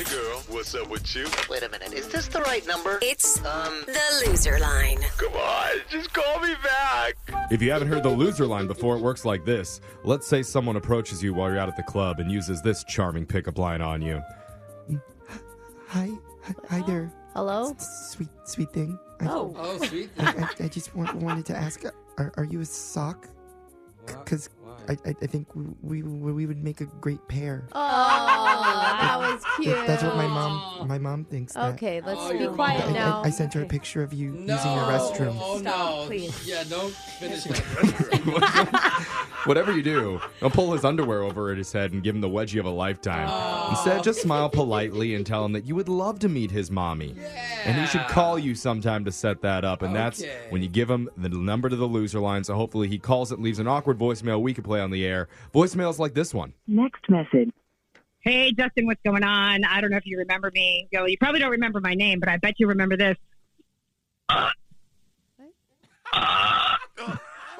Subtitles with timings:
[0.00, 1.26] Hey girl, what's up with you?
[1.50, 2.98] Wait a minute, is this the right number?
[3.02, 4.96] It's Um, the loser line.
[5.18, 7.16] come on, just call me back.
[7.50, 9.82] If you haven't heard the loser line before, it works like this.
[10.02, 13.26] Let's say someone approaches you while you're out at the club and uses this charming
[13.26, 14.22] pickup line on you.
[15.88, 16.08] Hi,
[16.44, 17.76] hi, hi there, Hello?
[17.78, 18.98] sweet, sweet thing.
[19.20, 19.54] I, Oh.
[19.54, 20.08] Oh, sweet.
[20.18, 21.84] I, I, I just want, wanted to ask,
[22.16, 23.28] are, are you a sock?
[24.06, 24.48] Because
[24.88, 27.68] I, I, I think we, we we would make a great pair.
[27.72, 28.19] Oh,
[28.62, 29.86] that was cute.
[29.86, 31.52] That's what my mom my mom thinks.
[31.54, 31.74] That.
[31.74, 33.20] Okay, let's Oh, be quiet I, now.
[33.22, 34.54] I, I sent her a picture of you No.
[34.54, 35.38] using your restroom.
[35.40, 36.06] Oh, Stop, no.
[36.06, 36.46] please.
[36.48, 39.26] Yeah, don't finish that.
[39.46, 42.28] Whatever you do, don't pull his underwear over at his head and give him the
[42.28, 43.26] wedgie of a lifetime.
[43.30, 43.68] Oh.
[43.70, 47.14] Instead, just smile politely and tell him that you would love to meet his mommy.
[47.16, 47.46] yeah.
[47.64, 49.80] And he should call you sometime to set that up.
[49.82, 52.44] And that's when you give him the number to the loser line.
[52.44, 55.28] So hopefully he calls it, leaves an awkward voicemail we can play on the air.
[55.54, 56.52] Voicemails like this one.
[56.66, 57.50] Next message.
[58.22, 59.64] Hey, Justin, what's going on?
[59.64, 60.86] I don't know if you remember me.
[60.90, 63.16] You, know, you probably don't remember my name, but I bet you remember this.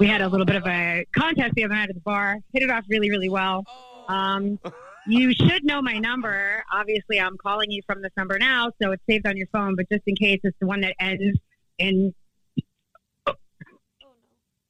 [0.00, 2.38] we had a little bit of a contest the other night at the bar.
[2.54, 3.66] Hit it off really, really well.
[4.08, 4.58] Um,
[5.06, 6.64] you should know my number.
[6.72, 9.76] Obviously, I'm calling you from this number now, so it's saved on your phone.
[9.76, 11.38] But just in case, it's the one that ends
[11.78, 12.14] in.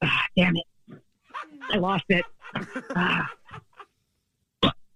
[0.02, 0.64] Ah, damn it!
[1.70, 2.24] I lost it.
[2.96, 3.30] Ah.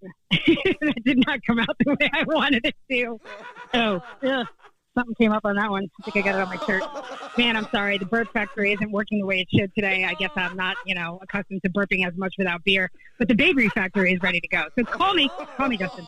[0.03, 3.21] That did not come out the way I wanted it to.
[3.75, 4.47] Oh, ugh.
[4.95, 5.89] something came up on that one.
[6.01, 6.83] I think I got it on my shirt.
[7.39, 7.99] Man, I'm sorry.
[7.99, 10.05] The burp factory isn't working the way it should today.
[10.05, 12.91] I guess I'm not, you know, accustomed to burping as much without beer.
[13.19, 14.65] But the bakery factory is ready to go.
[14.79, 15.31] So call me.
[15.57, 16.07] Call me, Justin.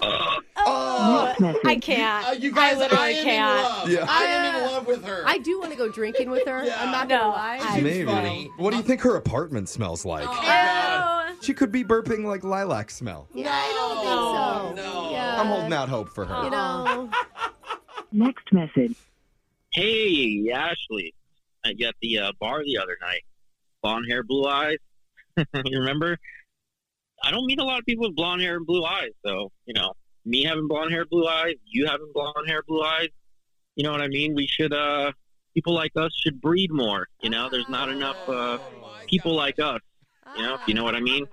[0.00, 2.26] Oh, I can't.
[2.28, 3.88] Uh, you guys, I literally am can't.
[3.90, 4.06] Yeah.
[4.08, 5.24] I am in love with her.
[5.26, 6.64] I do want to go drinking with her.
[6.64, 6.76] Yeah.
[6.80, 7.58] I'm not No, gonna lie.
[7.60, 8.04] I- Maybe.
[8.04, 8.50] funny.
[8.58, 10.26] What do you think her apartment smells like?
[10.28, 11.17] Oh, God.
[11.48, 13.26] She could be burping like lilac smell.
[13.32, 14.92] yeah, I don't think so.
[14.92, 15.10] No.
[15.10, 15.40] Yeah.
[15.40, 16.44] I'm holding out hope for her.
[16.44, 17.10] You know.
[18.12, 18.94] Next message.
[19.72, 21.14] Hey, Ashley.
[21.64, 23.22] I got the uh, bar the other night.
[23.82, 24.76] Blonde hair, blue eyes.
[25.38, 26.18] you remember?
[27.24, 29.12] I don't meet a lot of people with blonde hair and blue eyes.
[29.24, 29.94] So, you know,
[30.26, 33.08] me having blonde hair, blue eyes, you having blonde hair, blue eyes.
[33.74, 34.34] You know what I mean?
[34.34, 35.12] We should, uh,
[35.54, 37.06] people like us should breed more.
[37.22, 38.58] You know, there's not enough uh,
[39.06, 39.80] people like us.
[40.36, 41.26] You know, if you know what I mean?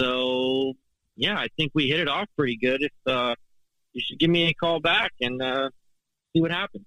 [0.00, 0.74] So,
[1.16, 2.82] yeah, I think we hit it off pretty good.
[2.82, 3.34] If uh,
[3.92, 5.70] you should give me a call back and uh,
[6.34, 6.84] see what happens.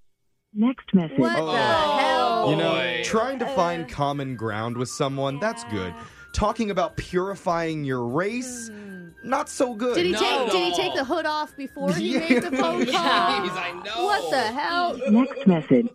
[0.54, 1.18] Next message.
[1.18, 1.52] What Oh.
[1.52, 2.50] the hell?
[2.52, 3.02] You know, Boy.
[3.06, 5.94] trying to find common ground with someone, that's good.
[6.34, 8.70] Talking about purifying your race,
[9.24, 9.96] not so good.
[9.96, 10.52] Did he No, take?
[10.52, 10.76] Did he no.
[10.78, 12.20] take the hood off before he Yeah.
[12.20, 13.40] made the phone call?
[13.42, 14.06] Jeez, I know.
[14.06, 14.98] What the hell?
[15.10, 15.88] Next message.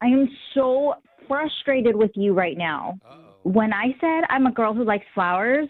[0.00, 0.94] I am so
[1.26, 2.98] frustrated with you right now.
[3.42, 5.68] When I said I'm a girl who likes flowers,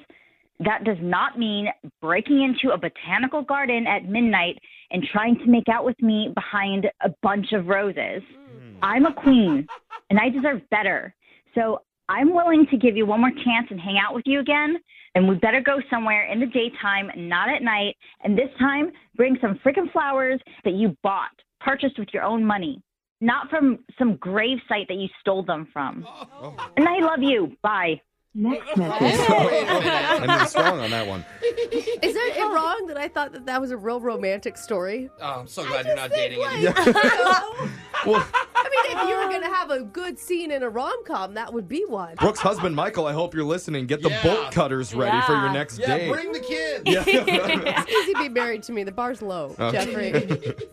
[0.61, 1.69] that does not mean
[2.01, 4.59] breaking into a botanical garden at midnight
[4.91, 8.23] and trying to make out with me behind a bunch of roses.
[8.37, 8.77] Mm.
[8.83, 9.67] I'm a queen
[10.11, 11.15] and I deserve better.
[11.55, 14.79] So I'm willing to give you one more chance and hang out with you again.
[15.15, 17.97] And we better go somewhere in the daytime, not at night.
[18.25, 21.31] And this time, bring some freaking flowers that you bought,
[21.61, 22.81] purchased with your own money,
[23.21, 26.07] not from some grave site that you stole them from.
[26.07, 26.55] Oh.
[26.77, 27.57] And I love you.
[27.63, 28.01] Bye.
[28.35, 29.01] Next message.
[29.01, 30.29] Wait a minute.
[30.31, 31.25] I'm strong on that one.
[31.43, 35.09] Is it wrong that I thought that that was a real romantic story?
[35.21, 37.69] Oh, I'm so glad you're not dating like- anymore.
[38.07, 38.25] Well,
[38.55, 41.53] I mean, if you were gonna have a good scene in a rom com, that
[41.53, 42.15] would be one.
[42.15, 43.87] Brooke's husband, Michael, I hope you're listening.
[43.89, 44.23] Get the Yeah.
[44.23, 45.53] bolt cutters ready for your Yeah.
[45.53, 46.13] next Yeah, date.
[46.13, 46.83] bring the kids.
[46.87, 47.03] Yeah.
[47.07, 48.85] It's easy to be married to me.
[48.85, 49.73] The bar's low, Okay.
[49.85, 50.13] Jeffrey.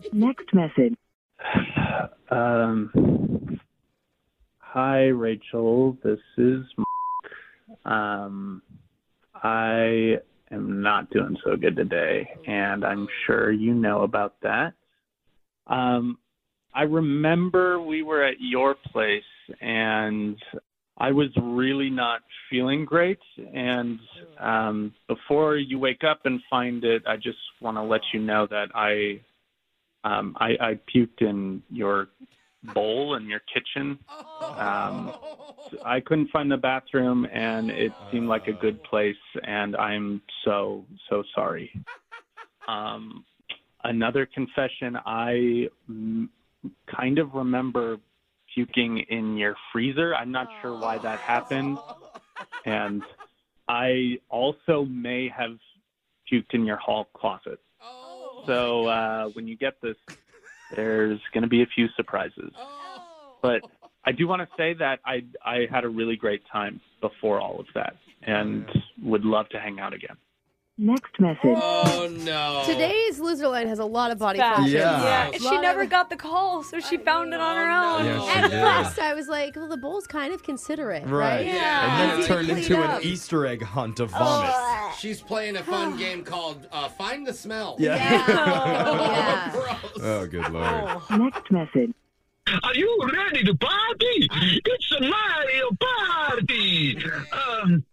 [0.12, 0.94] Next message.
[2.30, 2.90] Um,
[4.58, 5.96] hi, Rachel.
[6.04, 6.85] This is Mark.
[7.86, 8.62] Um,
[9.34, 10.16] I
[10.50, 14.74] am not doing so good today, and I'm sure you know about that.
[15.66, 16.18] Um,
[16.74, 19.22] I remember we were at your place,
[19.60, 20.36] and
[20.98, 23.18] I was really not feeling great.
[23.54, 23.98] And
[24.40, 28.46] um, before you wake up and find it, I just want to let you know
[28.50, 29.20] that I
[30.04, 32.08] um, I, I puked in your
[32.74, 33.98] bowl in your kitchen.
[34.58, 35.12] Um,
[35.84, 40.84] I couldn't find the bathroom, and it seemed like a good place, and I'm so
[41.08, 41.70] so sorry.
[42.68, 43.24] Um,
[43.84, 46.28] another confession: I mm,
[46.90, 47.98] kind of remember
[48.52, 50.16] puking in your freezer.
[50.16, 51.78] I'm not sure why that happened,
[52.64, 53.04] and
[53.68, 55.58] I also may have
[56.28, 57.60] puked in your hall closet.
[58.46, 59.96] So uh, when you get this,
[60.74, 62.52] there's going to be a few surprises.
[62.58, 63.36] Oh.
[63.42, 63.62] But
[64.04, 67.60] I do want to say that I I had a really great time before all
[67.60, 68.66] of that, and
[69.02, 70.16] would love to hang out again.
[70.78, 71.40] Next message.
[71.44, 72.62] Oh no.
[72.66, 74.56] Today's loser line has a lot of body Fast.
[74.58, 74.74] functions.
[74.74, 75.30] Yeah.
[75.32, 78.04] Yeah, she never of- got the call, so she found it on her own.
[78.04, 78.60] Yeah, she At did.
[78.60, 81.12] first, I was like, well, the bowl's kind of considerate, right?
[81.38, 81.46] Right.
[81.46, 82.02] Yeah.
[82.02, 83.00] And then it turned into up.
[83.00, 84.52] an Easter egg hunt of vomit.
[84.98, 87.76] She's playing a fun game called uh, Find the Smell.
[87.78, 87.96] Yeah.
[87.96, 89.50] Yeah.
[89.52, 89.76] Gross.
[90.02, 91.00] oh, good lord.
[91.10, 91.94] Next message.
[92.62, 94.28] Are you ready to party?
[94.64, 97.02] It's a Mario party.
[97.32, 97.84] Um,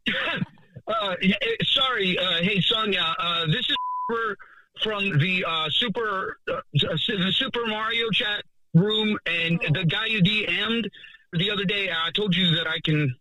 [0.85, 3.75] uh, yeah, eh, sorry, uh, hey Sonia, uh, this is
[4.81, 8.43] from the uh, Super uh, the Super Mario chat
[8.73, 10.89] room, and the guy you DM'd
[11.31, 11.89] the other day.
[11.91, 13.15] I told you that I can.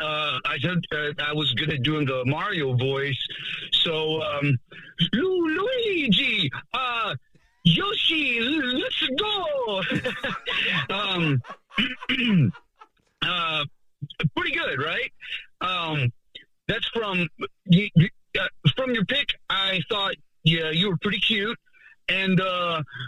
[0.00, 3.18] Uh, I said uh, I was good at doing the Mario voice,
[3.72, 4.58] so um,
[5.12, 7.14] Lu- Luigi, uh,
[7.64, 9.82] Yoshi, let's go.
[10.94, 11.40] um,
[13.22, 13.64] uh,
[14.36, 15.12] pretty good, right?
[15.60, 16.12] Um,
[16.66, 17.28] that's from
[17.66, 18.08] you, you-
[18.40, 19.28] uh, from your pick.
[19.50, 20.14] I thought,
[20.44, 21.58] yeah, you were pretty cute,
[22.08, 22.40] and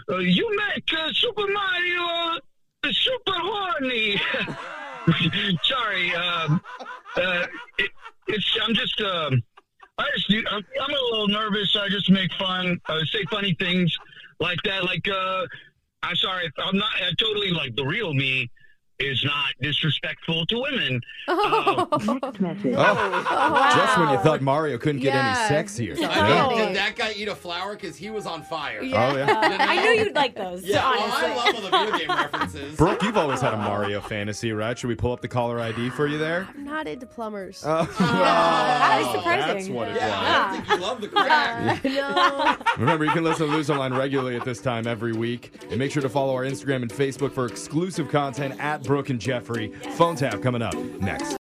[0.09, 2.39] you make uh, Super Mario
[2.83, 4.21] uh, super horny.
[5.63, 6.61] Sorry, um,
[7.17, 7.45] uh,
[7.77, 7.91] it,
[8.27, 9.43] it's I'm just um,
[9.97, 11.75] I just I'm, I'm a little nervous.
[11.75, 13.95] I just make fun, uh, say funny things
[14.39, 14.83] like that.
[14.83, 15.45] Like uh,
[16.03, 18.49] I'm sorry, I'm not I totally like the real me
[18.99, 21.01] is not disrespectful to women.
[21.27, 21.85] Uh,
[22.21, 22.75] Next message.
[22.77, 25.97] Oh, just when you thought Mario couldn't get any sexier.
[25.97, 27.75] So- I mean, did that guy eat a flower?
[27.75, 28.81] Because he was on fire.
[28.81, 29.11] Yeah.
[29.11, 29.57] Oh, yeah.
[29.59, 31.11] I knew you'd like those, Yeah, well.
[31.11, 32.77] I love all the video game references.
[32.77, 34.77] Brooke, you've always had a Mario fantasy, right?
[34.77, 36.47] Should we pull up the caller ID for you there?
[36.55, 37.63] I'm not into plumbers.
[37.65, 37.85] Oh,
[38.95, 39.55] that is oh, surprising.
[39.55, 40.27] That's what it yeah, was.
[40.27, 42.77] I don't think you love the crack.
[42.77, 45.51] Remember, you can listen to Loser Line regularly at this time every week.
[45.69, 49.19] And make sure to follow our Instagram and Facebook for exclusive content at Brooke and
[49.19, 49.69] Jeffrey.
[49.95, 51.33] Phone tap coming up next.